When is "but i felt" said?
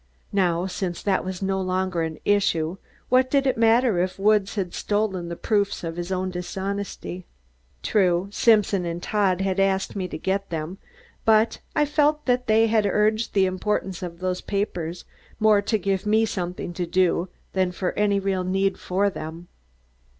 11.23-12.25